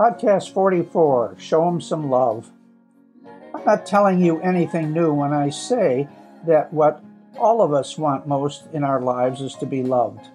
[0.00, 2.50] Podcast 44 Show Show 'em some love.
[3.54, 6.08] I'm not telling you anything new when I say
[6.46, 7.02] that what
[7.38, 10.30] all of us want most in our lives is to be loved.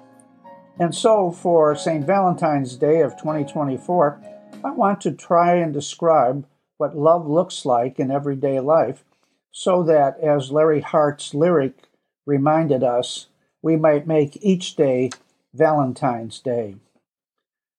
[0.77, 2.05] And so, for St.
[2.05, 4.21] Valentine's Day of 2024,
[4.63, 6.45] I want to try and describe
[6.77, 9.03] what love looks like in everyday life
[9.49, 11.89] so that, as Larry Hart's lyric
[12.27, 13.29] reminded us,
[13.63, 15.09] we might make each day
[15.55, 16.75] Valentine's Day.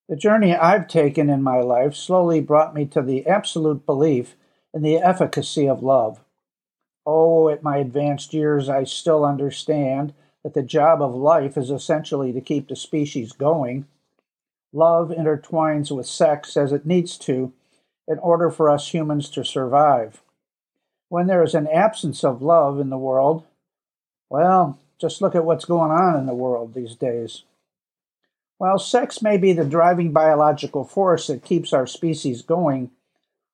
[0.08, 4.36] The journey I've taken in my life slowly brought me to the absolute belief
[4.72, 6.20] in the efficacy of love.
[7.04, 12.32] Oh, at my advanced years, I still understand that the job of life is essentially
[12.32, 13.86] to keep the species going.
[14.72, 17.52] Love intertwines with sex as it needs to
[18.06, 20.22] in order for us humans to survive.
[21.08, 23.44] When there is an absence of love in the world,
[24.30, 27.42] well, just look at what's going on in the world these days.
[28.58, 32.90] While sex may be the driving biological force that keeps our species going,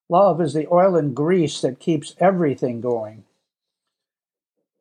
[0.09, 3.25] love is the oil and grease that keeps everything going.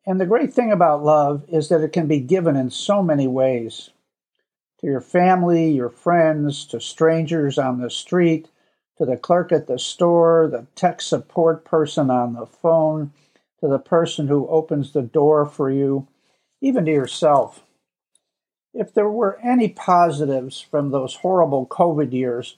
[0.07, 3.27] And the great thing about love is that it can be given in so many
[3.27, 3.91] ways
[4.81, 8.49] to your family, your friends, to strangers on the street,
[8.99, 13.13] to the clerk at the store, the tech support person on the phone,
[13.61, 16.09] to the person who opens the door for you,
[16.61, 17.63] even to yourself.
[18.75, 22.57] If there were any positives from those horrible COVID years,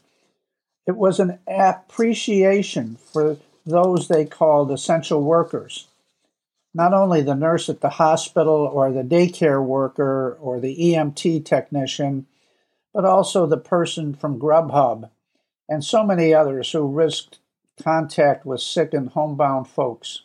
[0.87, 5.89] it was an appreciation for those they called essential workers
[6.75, 12.27] not only the nurse at the hospital or the daycare worker or the EMT technician,
[12.93, 15.09] but also the person from Grubhub
[15.69, 17.39] and so many others who risked
[17.81, 20.23] contact with sick and homebound folks.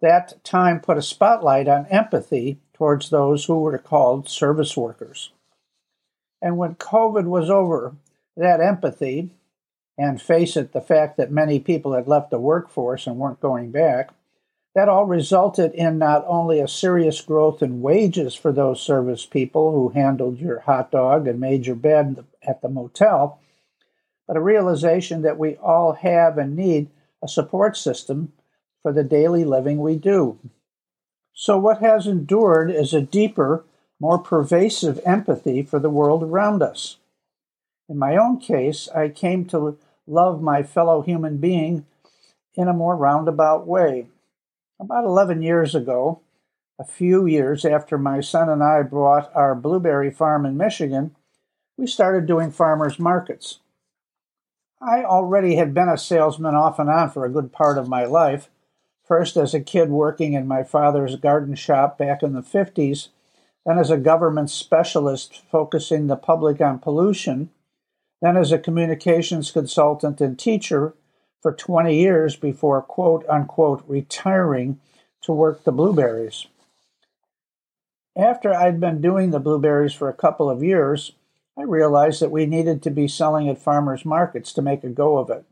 [0.00, 5.30] That time put a spotlight on empathy towards those who were called service workers.
[6.42, 7.94] And when COVID was over,
[8.36, 9.30] that empathy,
[9.96, 13.70] and face it, the fact that many people had left the workforce and weren't going
[13.70, 14.10] back,
[14.74, 19.72] that all resulted in not only a serious growth in wages for those service people
[19.72, 23.40] who handled your hot dog and made your bed at the motel,
[24.26, 26.90] but a realization that we all have and need
[27.22, 28.32] a support system
[28.82, 30.38] for the daily living we do.
[31.34, 33.64] So, what has endured is a deeper,
[34.00, 36.98] more pervasive empathy for the world around us.
[37.88, 41.86] In my own case, I came to love my fellow human being
[42.54, 44.06] in a more roundabout way.
[44.80, 46.20] About 11 years ago,
[46.78, 51.14] a few years after my son and I bought our blueberry farm in Michigan,
[51.76, 53.58] we started doing farmers markets.
[54.80, 58.04] I already had been a salesman off and on for a good part of my
[58.04, 58.48] life,
[59.04, 63.08] first as a kid working in my father's garden shop back in the 50s,
[63.66, 67.50] then as a government specialist focusing the public on pollution,
[68.20, 70.94] then as a communications consultant and teacher
[71.42, 74.80] for 20 years before quote unquote retiring
[75.20, 76.46] to work the blueberries.
[78.16, 81.12] After I'd been doing the blueberries for a couple of years,
[81.58, 85.18] I realized that we needed to be selling at farmers markets to make a go
[85.18, 85.44] of it.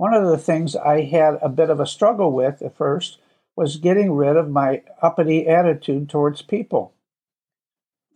[0.00, 3.18] One of the things I had a bit of a struggle with at first
[3.54, 6.94] was getting rid of my uppity attitude towards people.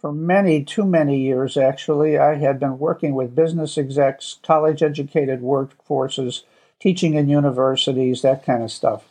[0.00, 5.43] For many, too many years, actually, I had been working with business execs, college educated
[5.43, 6.45] workforces,
[6.81, 9.05] teaching in universities, that kind of stuff.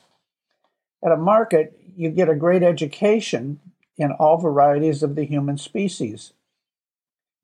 [1.05, 3.59] At a market, you get a great education
[3.97, 6.33] in all varieties of the human species.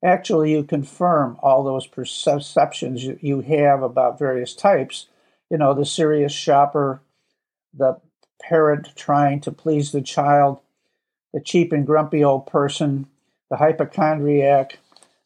[0.04, 5.06] Actually, you confirm all those perceptions you have about various types.
[5.50, 7.02] You know, the serious shopper,
[7.74, 8.00] the
[8.40, 10.60] parent trying to please the child,
[11.32, 13.06] the cheap and grumpy old person,
[13.50, 14.78] the hypochondriac,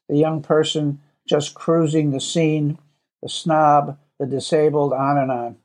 [0.09, 2.79] the young person just cruising the scene,
[3.23, 5.57] the snob, the disabled, on and on.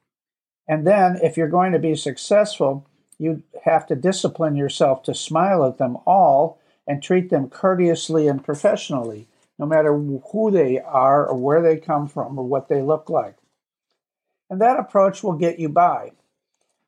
[0.67, 2.85] And then, if you're going to be successful,
[3.17, 8.43] you have to discipline yourself to smile at them all and treat them courteously and
[8.43, 9.27] professionally,
[9.57, 13.35] no matter who they are or where they come from or what they look like.
[14.49, 16.11] And that approach will get you by.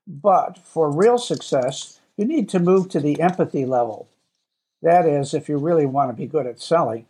[0.08, 4.10] But for real success, you need to move to the empathy level.
[4.82, 7.06] That is, if you really want to be good at selling.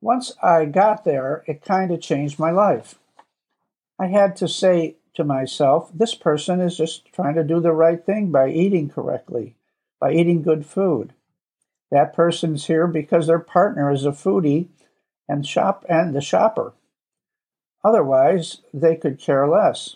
[0.00, 2.96] Once I got there, it kind of changed my life.
[3.98, 8.04] I had to say to myself, this person is just trying to do the right
[8.04, 9.56] thing by eating correctly,
[9.98, 11.12] by eating good food.
[11.90, 14.68] That person's here because their partner is a foodie
[15.28, 16.74] and shop and the shopper.
[17.86, 19.94] Otherwise, they could care less.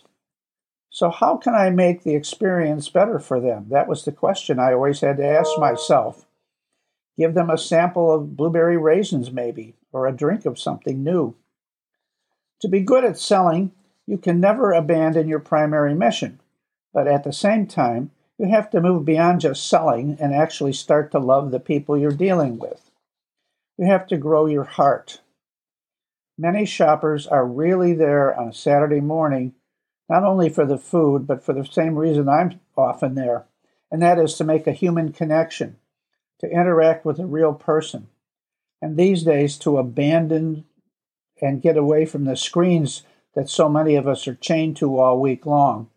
[0.91, 3.67] So, how can I make the experience better for them?
[3.71, 6.25] That was the question I always had to ask myself.
[7.19, 11.35] Give them a sample of blueberry raisins, maybe, or a drink of something new.
[12.61, 13.73] To be good at selling,
[14.07, 16.39] you can never abandon your primary mission,
[16.95, 21.11] but at the same time, you have to move beyond just selling and actually start
[21.11, 22.89] to love the people you're dealing with.
[23.77, 25.23] You have to grow your heart.
[26.41, 29.53] Many shoppers are really there on a Saturday morning,
[30.09, 33.45] not only for the food, but for the same reason I'm often there,
[33.91, 35.77] and that is to make a human connection,
[36.39, 38.09] to interact with a real person.
[38.81, 40.65] And these days, to abandon
[41.43, 43.03] and get away from the screens
[43.35, 45.91] that so many of us are chained to all week long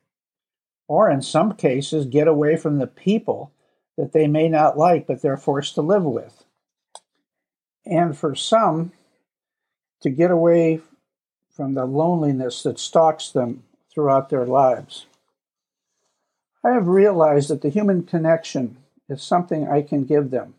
[0.90, 3.54] or in some cases, get away from the people
[3.98, 6.44] that they may not like but they're forced to live with.
[7.86, 8.92] And for some,
[10.04, 10.82] to get away
[11.56, 15.06] from the loneliness that stalks them throughout their lives.
[16.64, 18.78] I have realized that the human connection
[19.10, 20.56] is something I can give them.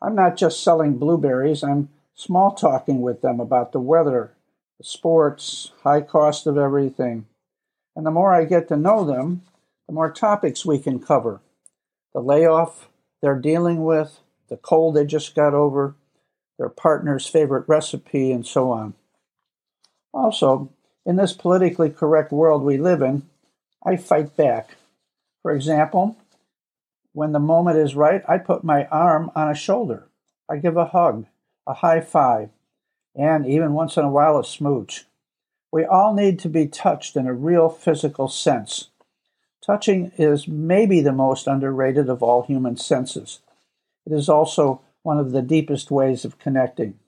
[0.00, 4.32] I'm not just selling blueberries, I'm small talking with them about the weather,
[4.78, 7.26] the sports, high cost of everything,
[7.96, 9.42] and the more I get to know them,
[9.86, 11.40] the more topics we can cover.
[12.12, 12.88] The layoff
[13.20, 15.94] they're dealing with, the cold they just got over,
[16.58, 18.94] their partner's favorite recipe, and so on.
[20.12, 20.70] Also,
[21.04, 23.22] in this politically correct world we live in,
[23.84, 24.76] I fight back.
[25.42, 26.16] For example,
[27.12, 30.08] when the moment is right, I put my arm on a shoulder.
[30.48, 31.26] I give a hug,
[31.66, 32.50] a high five,
[33.14, 35.06] and even once in a while a smooch.
[35.70, 38.88] We all need to be touched in a real physical sense.
[39.64, 43.40] Touching is maybe the most underrated of all human senses.
[44.06, 46.98] It is also one of the deepest ways of connecting.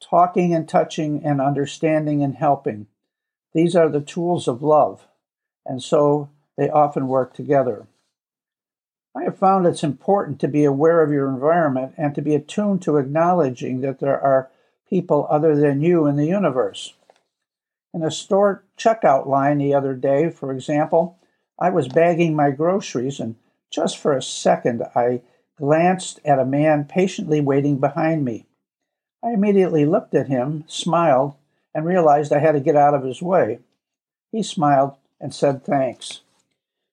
[0.00, 2.86] Talking and touching and understanding and helping.
[3.52, 5.06] These are the tools of love,
[5.66, 7.86] and so they often work together.
[9.14, 12.82] I have found it's important to be aware of your environment and to be attuned
[12.82, 14.50] to acknowledging that there are
[14.88, 16.94] people other than you in the universe.
[17.92, 21.18] In a store checkout line the other day, for example,
[21.58, 23.36] I was bagging my groceries and
[23.70, 25.20] just for a second I
[25.56, 28.46] glanced at a man patiently waiting behind me.
[29.22, 31.34] I immediately looked at him, smiled,
[31.74, 33.60] and realized I had to get out of his way.
[34.32, 36.20] He smiled and said thanks.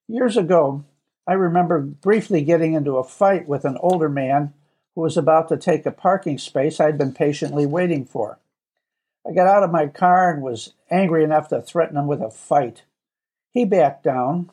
[0.08, 0.84] Years ago,
[1.28, 4.54] I remember briefly getting into a fight with an older man
[4.96, 8.40] who was about to take a parking space I'd been patiently waiting for.
[9.28, 12.32] I got out of my car and was angry enough to threaten him with a
[12.32, 12.84] fight.
[13.52, 14.50] He backed down.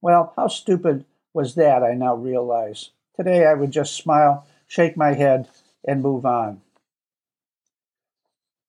[0.00, 2.90] Well, how stupid was that, I now realize.
[3.18, 5.48] Today I would just smile, shake my head,
[5.84, 6.60] and move on.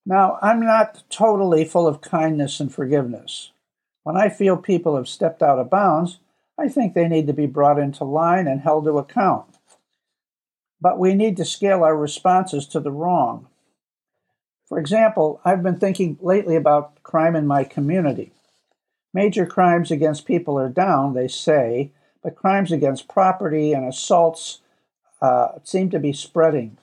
[0.04, 3.52] Now, I'm not totally full of kindness and forgiveness.
[4.02, 6.18] When I feel people have stepped out of bounds,
[6.58, 9.46] I think they need to be brought into line and held to account.
[10.80, 13.46] But we need to scale our responses to the wrong.
[14.66, 18.32] For example, I've been thinking lately about crime in my community.
[19.14, 24.60] Major crimes against people are down, they say, but crimes against property and assaults
[25.22, 26.78] uh, seem to be spreading.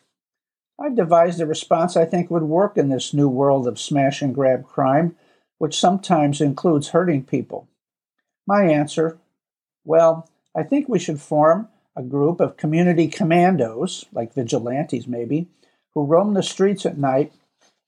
[0.79, 4.33] I've devised a response I think would work in this new world of smash and
[4.33, 5.15] grab crime,
[5.57, 7.67] which sometimes includes hurting people.
[8.45, 9.17] My answer
[9.87, 15.47] well, I think we should form a group of community commandos, like vigilantes maybe,
[15.93, 17.31] who roam the streets at night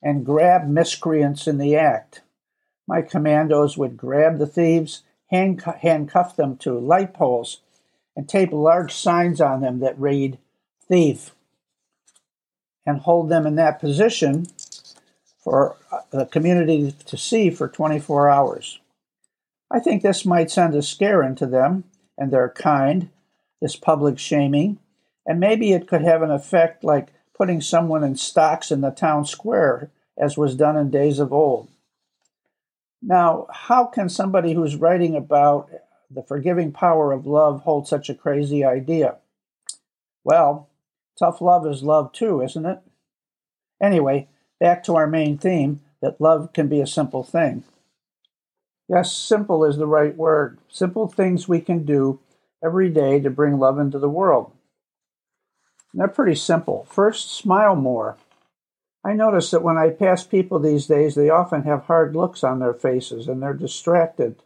[0.02, 2.22] and grab miscreants in the act.
[2.88, 7.62] My commandos would grab the thieves, handcuff them to light poles,
[8.16, 10.38] and tape large signs on them that read,
[10.88, 11.36] Thief,
[12.86, 14.48] and hold them in that position
[15.44, 18.80] for uh, the community to see for 24 hours.
[19.72, 21.84] I think this might send a scare into them
[22.18, 23.10] and their kind,
[23.62, 24.80] this public shaming,
[25.26, 29.26] and maybe it could have an effect like putting someone in stocks in the town
[29.26, 31.70] square, as was done in days of old.
[33.02, 35.70] Now, how can somebody who's writing about
[36.12, 39.18] the forgiving power of love hold such a crazy idea?
[40.24, 40.70] Well,
[41.18, 42.80] tough love is love too, isn't it?
[43.82, 44.28] Anyway,
[44.60, 47.64] back to our main theme that love can be a simple thing.
[48.90, 50.58] Yes, simple is the right word.
[50.68, 52.20] Simple things we can do
[52.64, 54.52] every day to bring love into the world.
[55.94, 56.86] And they're pretty simple.
[56.90, 58.18] First, smile more.
[59.04, 62.60] I notice that when I pass people these days, they often have hard looks on
[62.60, 64.42] their faces and they're distracted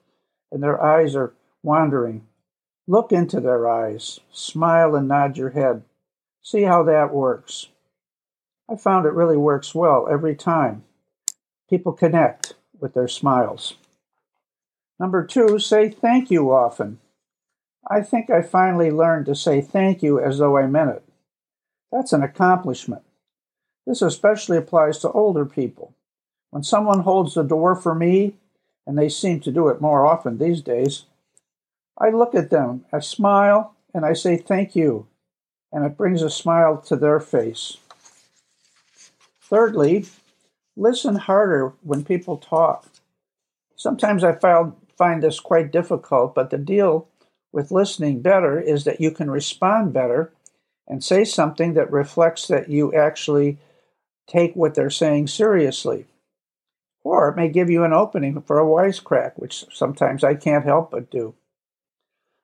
[0.51, 1.33] and their eyes are
[1.63, 2.27] wandering.
[2.88, 5.83] Look into their eyes, smile and nod your head.
[6.41, 7.69] See how that works.
[8.69, 10.83] I found it really works well every time.
[11.69, 13.75] People connect with their smiles.
[15.00, 17.00] Number two, say thank you often.
[17.89, 21.03] I think I finally learned to say thank you as though I meant it.
[21.91, 23.03] That's an accomplishment.
[23.86, 25.94] This especially applies to older people.
[26.52, 28.36] When someone holds the door for me,
[28.86, 31.06] and they seem to do it more often these days,
[31.98, 35.08] I look at them, I smile, and I say thank you,
[35.72, 37.78] and it brings a smile to their face.
[39.42, 40.06] Thirdly,
[40.75, 42.88] listen harder when people talk.
[43.75, 44.38] Sometimes I
[44.98, 47.08] find this quite difficult, but the deal
[47.52, 50.32] with listening better is that you can respond better
[50.88, 53.58] and say something that reflects that you actually
[54.27, 56.06] take what they're saying seriously.
[57.03, 60.92] Or it may give you an opening for a wisecrack, which sometimes I can't help
[60.92, 61.36] but do.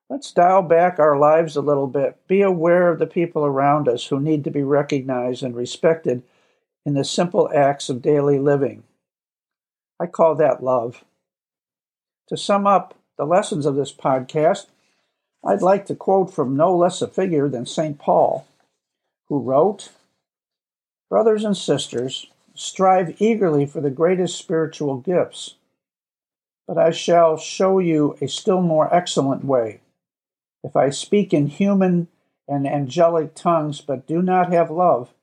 [0.10, 2.18] Let's dial back our lives a little bit.
[2.28, 6.24] Be aware of the people around us who need to be recognized and respected
[6.86, 8.84] in the simple acts of daily living.
[10.00, 11.04] I call that love.
[12.30, 14.68] To sum up the lessons of this podcast,
[15.46, 18.00] I'd like to quote from no less a figure than St.
[18.00, 18.48] Paul,
[19.28, 19.90] who wrote
[21.10, 25.56] Brothers and sisters, strive eagerly for the greatest spiritual gifts.
[26.68, 29.82] But I shall show you a still more excellent way.
[30.64, 32.10] If I speak in human
[32.48, 35.14] and angelic tongues but do not have love,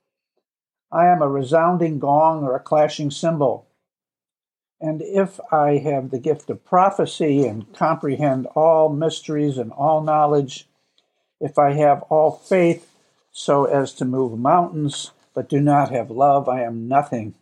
[0.90, 3.66] I am a resounding gong or a clashing cymbal.
[4.80, 10.66] And if I have the gift of prophecy and comprehend all mysteries and all knowledge,
[11.40, 12.90] if I have all faith
[13.30, 17.34] so as to move mountains, but do not have love, I am nothing.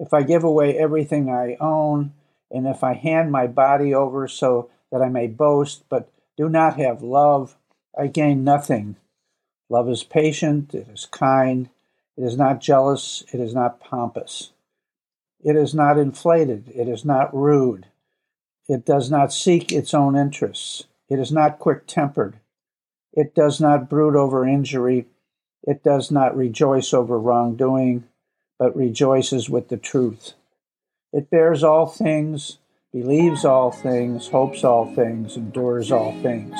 [0.00, 2.14] If I give away everything I own,
[2.50, 6.78] and if I hand my body over so that I may boast, but do not
[6.78, 7.56] have love,
[7.96, 8.96] I gain nothing.
[9.68, 11.68] Love is patient, it is kind,
[12.16, 14.52] it is not jealous, it is not pompous.
[15.44, 16.72] It is not inflated.
[16.74, 17.86] It is not rude.
[18.68, 20.84] It does not seek its own interests.
[21.08, 22.40] It is not quick tempered.
[23.12, 25.06] It does not brood over injury.
[25.66, 28.04] It does not rejoice over wrongdoing,
[28.58, 30.34] but rejoices with the truth.
[31.12, 32.58] It bears all things,
[32.92, 36.54] believes all things, hopes all things, endures all things.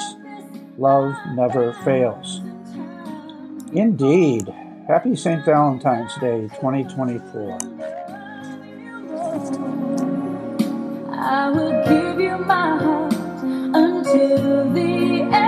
[0.76, 2.40] Love never fails.
[3.72, 4.52] Indeed.
[4.88, 5.44] Happy St.
[5.44, 7.58] Valentine's Day 2024.
[11.10, 15.45] I will give you my heart until the end